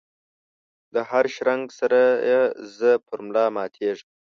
دهر 0.93 1.25
شرنګ 1.35 1.65
سره 1.79 2.01
یې 2.29 2.41
زه 2.77 2.91
پر 3.05 3.19
ملا 3.25 3.45
ماتیږم 3.55 4.09